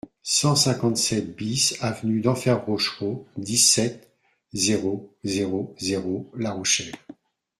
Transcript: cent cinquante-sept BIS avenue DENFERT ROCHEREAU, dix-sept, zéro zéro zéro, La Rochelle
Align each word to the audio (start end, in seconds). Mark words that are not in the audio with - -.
cent 0.23 0.55
cinquante-sept 0.55 1.35
BIS 1.37 1.75
avenue 1.79 2.21
DENFERT 2.21 2.65
ROCHEREAU, 2.65 3.27
dix-sept, 3.37 4.11
zéro 4.51 5.15
zéro 5.23 5.75
zéro, 5.79 6.31
La 6.35 6.49
Rochelle 6.53 6.95